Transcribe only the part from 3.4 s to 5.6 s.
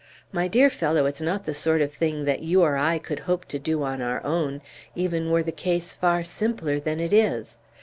to do on our own, even were the